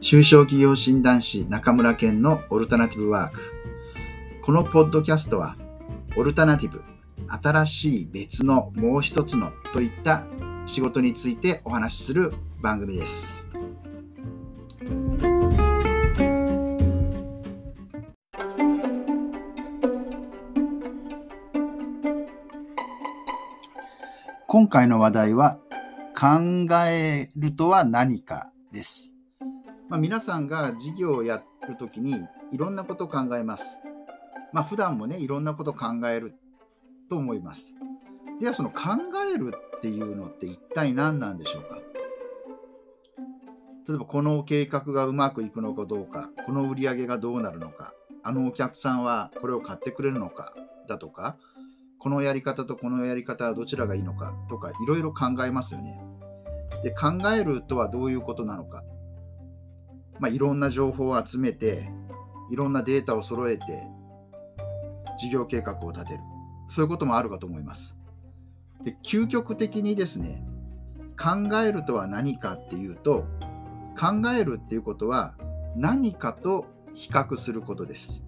[0.00, 3.40] 中小企業診断士中村健のオルタナティブワーク。
[4.42, 5.56] このポッドキャストは、
[6.16, 6.82] オルタナティブ、
[7.26, 10.24] 新しい別のもう一つのといった
[10.66, 12.32] 仕事についてお話しする
[12.62, 13.48] 番組です。
[24.46, 25.58] 今回の話題は
[26.16, 29.17] 考えるとは何かです。
[29.88, 33.78] まあ、皆さんが事業をやるときにいろんなことを考えます。
[34.52, 36.34] まあ、普段もね、いろんなことを考える
[37.08, 37.74] と思います。
[38.40, 38.96] では、その考
[39.34, 41.78] えるっていうのって一体何なんでしょうか？
[43.88, 50.54] 例えば、この計画がうまくいくのかどうか、この売り上げがどうなるのか、あのお客さんはこれを買ってくれるのか
[50.86, 51.36] だとか、
[51.98, 55.98] このやり方とこのやり方はどちらがいいのかとかいろいろ考えますよね。
[56.82, 58.84] で考えるとはどういうことなのか、
[60.18, 61.90] まあ、いろんな情報を集めて
[62.50, 63.64] いろんなデータを揃えて
[65.18, 66.20] 事業計画を立てる
[66.68, 67.96] そういうこともあるかと思います。
[68.84, 70.44] で究極的にですね
[71.18, 73.26] 考えるとは何かっていうと
[73.98, 75.34] 考えるっていうことは
[75.76, 78.22] 何かと比較することです。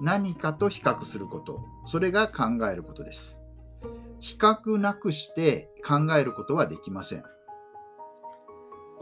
[0.00, 3.38] 何かと比較すること、それが考えることです。
[4.20, 7.24] 比較なくして考えることはできません。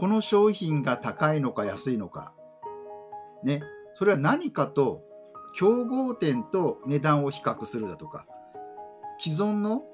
[0.03, 2.33] この商品が高いのか安いのか、
[3.45, 3.62] ね、
[3.95, 5.00] それは何かと
[5.55, 8.27] 競合店と値段を比較するだとか、
[9.20, 9.84] 既存の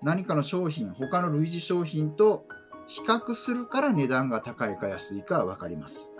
[0.00, 2.46] 何かの商品、他の類似商品と
[2.86, 6.10] 比較するから値段が高いか安いか分かります。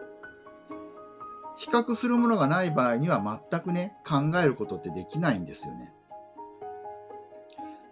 [1.56, 5.90] 比較するものがない場合には全くね、考えることってできないんですよね。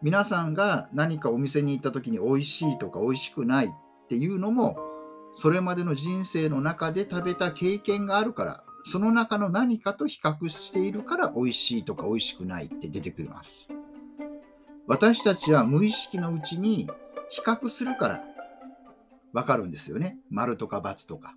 [0.02, 3.70] 皆さんが何かお店に行った時に美味しいとか美味しくないっ
[4.06, 4.89] ていうのも、
[5.32, 13.68] それまでの人生の中で食べた経験があるから、その中の何かと比較しているから美味しいとか美味しくないって出てくります。
[14.86, 16.88] 私たちは無意識のうちに
[17.28, 18.24] 比較するから
[19.32, 20.18] わかるんですよね。
[20.30, 21.36] 丸とか×とか。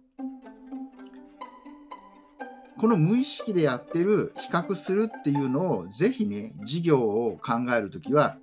[2.77, 8.37] この無意識でやってる比較するっていうのをぜひね事業を考えるときは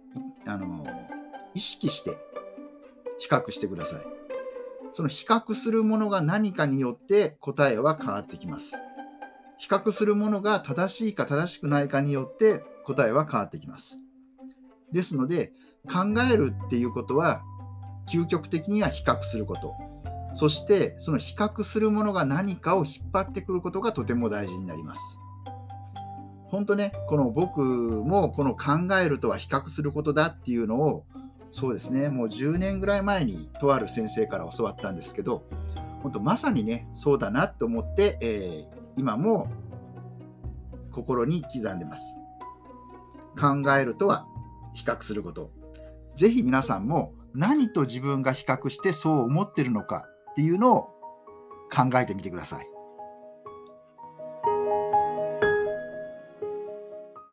[0.47, 0.87] あの
[1.55, 2.17] 意識して
[3.19, 4.20] 比較してください。
[4.93, 8.77] その比較するものが何かによって答えは変わってきます。
[9.59, 13.99] 比較するものが正しいか正しくないかによって答えは変わってきます。
[14.93, 15.53] ですので
[15.87, 17.43] 考えるっていうことは
[18.11, 19.75] 究極的には比較すること。
[20.35, 25.01] そしてその比較するものが何かを引っ張ってくることがとても大事になります。
[26.47, 31.05] 本当ね、この僕もこの考えるとは比較することだっていうのを
[31.53, 35.45] そうですね、もう10年ぐらい前にとある先生から教わったんですけど、
[36.03, 39.49] 本当まさにね、そうだなと思って、えー、今も
[40.93, 42.17] 心に刻んでます。
[43.39, 44.27] 考えるとは
[44.75, 45.51] 比較すること。
[46.15, 50.83] ぜひ皆さんも何と自分が比較してそう思ってるのかっていうのを
[51.73, 52.67] 考えてみてください。